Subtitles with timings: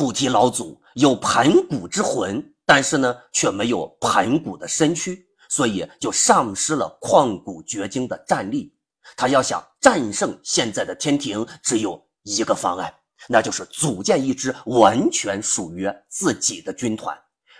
[0.00, 8.74] 菩提老祖有盘古之魂，但是呢，却没有盘古的身躯，所以就丧失了旷古绝今的战力。
[9.14, 12.90] 他要想战胜现在的天庭，只有一个方案，
[13.28, 17.14] 那就是组建一支完全属于自己的军团。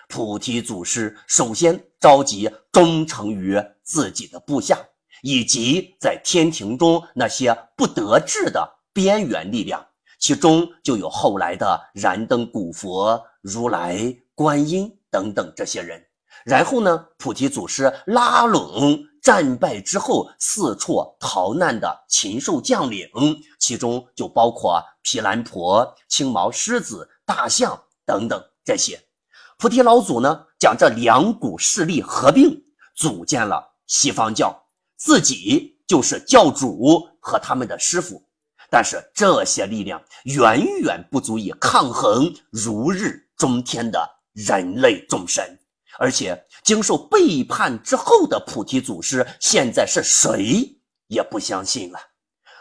[0.08, 4.78] 菩提祖师首先召集忠诚于自己的部下，
[5.20, 9.86] 以及在天庭中那些不得志的边缘力量。
[10.20, 16.00] 其中就有后来的燃灯古佛、如来、观音等等这些人。
[16.44, 23.08] 然后呢，菩提祖师拉拢战败之后四处逃难的禽兽将领，
[23.58, 29.00] 其中就包括毗蓝婆、青毛狮子、大象等等这些。
[29.58, 32.62] 菩提老祖呢，将这两股势力合并，
[32.94, 34.54] 组建了西方教，
[34.96, 38.22] 自己就是教主和他们的师傅。
[38.70, 45.58] 但是这些力量远远不足以抗衡如日中天的人类众神，
[45.98, 50.64] 而且经受背叛之后的菩提祖师，现在是谁
[51.08, 51.98] 也不相信了。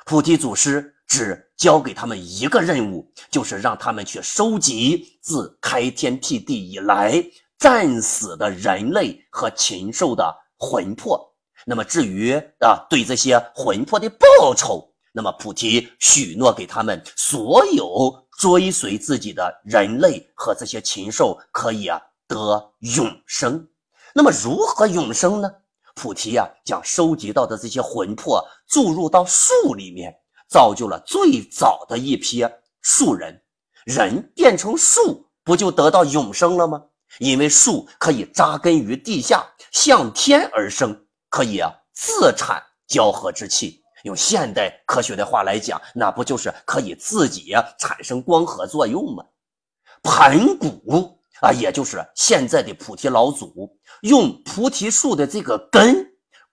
[0.06, 7.24] 菩提祖师只交给他们一个任务，就是让他们去收集自开天辟地以来
[7.60, 11.24] 战死的人类和禽兽的魂魄。
[11.66, 14.92] 那么至于啊，对这些魂魄的报酬。
[15.12, 23.68] 那么，菩提许诺给他们所有追随自己的人类和这些禽兽，可以啊得永生。
[24.14, 25.52] 那么，如何永生呢？
[25.96, 30.14] 菩提呀，将收集到的这些魂魄注入到树里面，
[30.48, 32.46] 造就了最早的一批
[32.82, 33.42] 树人。
[33.86, 36.82] 人变成树，不就得到永生了吗？
[37.18, 43.79] 因为树可以扎根于地下，向天而生，可以啊自产交合之气。
[44.04, 49.24] 用现代科学的话来讲，那不就是可以自己产生光合作用吗？
[50.02, 56.06] 盘古啊，也就是现在的菩提老祖，用菩提树的这个根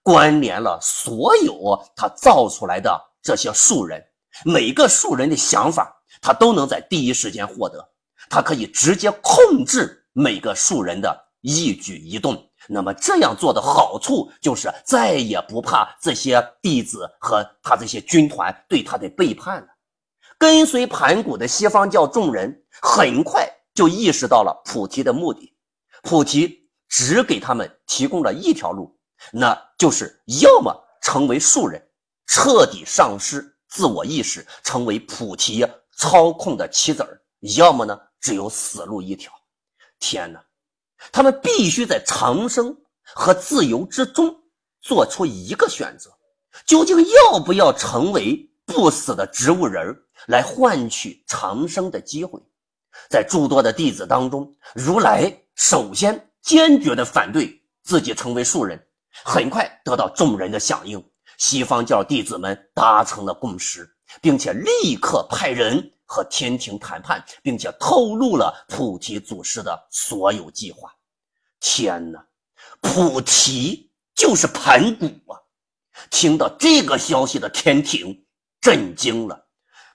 [0.03, 4.03] 关联了所有他造出来的这些树人，
[4.45, 7.85] 每个树人的想法，他都能在第一时间获得，
[8.29, 12.46] 他可以直接控制每个树人的一举一动。
[12.69, 19.67] 那么这样做的好处就是再也不怕这些弟子和他这些军团对他的背叛了。
[20.37, 25.55] 跟随盘古的西方教众人很快就意识到了菩提的目的，
[26.03, 28.95] 菩提只给他们提供了一条路，
[29.31, 31.81] 那就是要么成为树人，
[32.27, 35.65] 彻底丧失自我意识，成为菩提
[35.97, 37.09] 操控的棋子儿；
[37.57, 39.31] 要么呢，只有死路一条。
[39.99, 40.39] 天哪！
[41.11, 42.75] 他们必须在长生
[43.15, 44.35] 和自由之中
[44.81, 46.09] 做出一个选择，
[46.65, 49.95] 究竟要不要成为不死的植物人
[50.27, 52.41] 来换取长生的机会？
[53.09, 58.83] 在诸多的弟子当中，如来首先坚决地反对自己成为树人，
[59.23, 61.03] 很快得到众人的响应，
[61.37, 63.87] 西方教弟子们达成了共识，
[64.19, 65.91] 并且立刻派人。
[66.07, 70.91] 和天庭谈判，并且透露了菩提祖师的所有计划。
[71.59, 72.25] 天哪，
[72.81, 75.37] 菩提就是盘古啊！
[76.09, 78.25] 听到这个消息的天庭
[78.61, 79.47] 震惊了。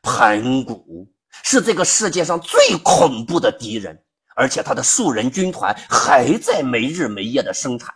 [0.03, 1.09] 盘古
[1.45, 3.97] 是这个世界上最恐怖的敌人，
[4.35, 7.95] 而且他的树人军团还在没日没夜的生产，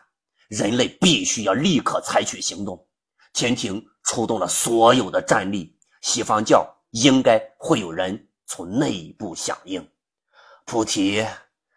[0.49, 2.87] 人类必须要立刻采取行动。
[3.33, 6.76] 天庭出动了所有的战力，西方教。
[7.03, 9.87] 应该会有人从内部响应，
[10.65, 11.23] 菩提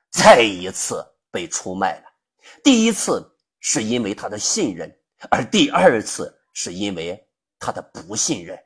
[0.10, 2.04] 再一次被出卖了。
[2.64, 3.30] 第一次
[3.60, 4.90] 是因为他的信任，
[5.30, 7.22] 而第二次是因为
[7.60, 8.58] 他的不信任。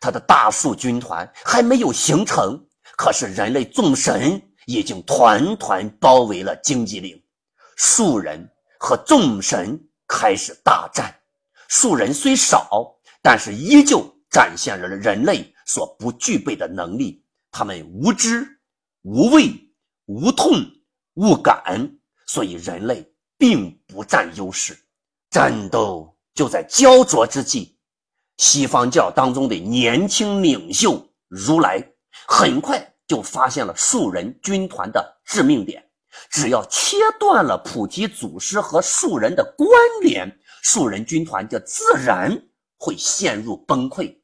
[0.00, 2.58] 他的大树军团还没有形成，
[2.96, 7.22] 可是人类众神已经团团包围了荆棘岭，
[7.76, 8.44] 树人
[8.76, 11.14] 和众神开始大战。
[11.68, 12.92] 树人虽少，
[13.22, 15.51] 但是依旧展现了人类。
[15.64, 18.46] 所不具备的能力，他们无知、
[19.02, 19.52] 无畏、
[20.06, 20.52] 无痛、
[21.14, 24.76] 无感，所以人类并不占优势。
[25.30, 27.76] 战斗就在焦灼之际，
[28.38, 31.82] 西方教当中的年轻领袖如来
[32.26, 35.82] 很快就发现了树人军团的致命点：
[36.30, 39.68] 只要切断了菩提祖师和树人的关
[40.02, 40.30] 联，
[40.62, 42.36] 树人军团就自然
[42.78, 44.18] 会陷入崩溃。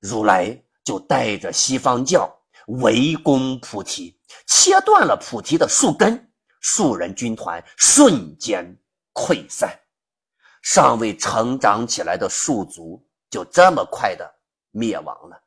[0.00, 0.60] 如来。
[0.84, 2.30] 就带着西方教
[2.66, 4.16] 围攻菩提，
[4.46, 8.78] 切断了菩提的树根，树人军团瞬间
[9.12, 9.78] 溃散，
[10.62, 14.30] 尚未成长起来的树族就这么快的
[14.70, 15.40] 灭亡了。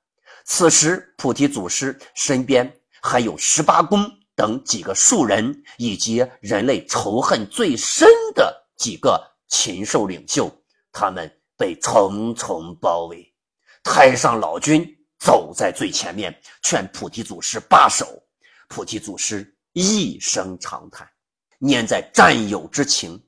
[0.44, 10.52] 此时，菩提祖师身边还有十八公等几个树人，以及人类仇恨最深的几个禽兽领袖，
[10.92, 13.34] 他们被重重包围。
[13.84, 18.22] 太上老君走在最前面，劝菩提祖师罢手。
[18.68, 21.08] 菩提祖师一声长叹，
[21.58, 23.22] 念在战友之情，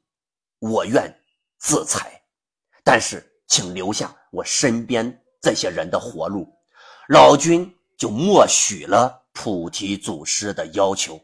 [0.60, 1.14] 我愿
[1.58, 2.22] 自裁，
[2.84, 6.48] 但是请留下我身边这些人的活路。
[7.08, 11.20] 老君就默许了菩提祖师的要求。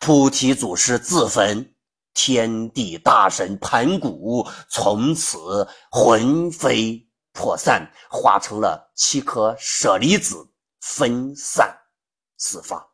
[0.00, 1.74] 菩提祖师自焚，
[2.14, 7.07] 天地大神盘古从此魂飞。
[7.38, 10.50] 破散，化成了七颗舍利子，
[10.80, 11.72] 分散
[12.36, 12.87] 四方。